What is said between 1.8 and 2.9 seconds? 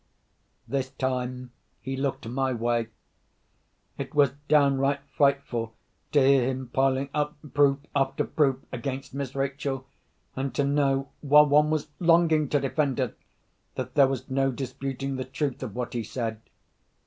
looked my way.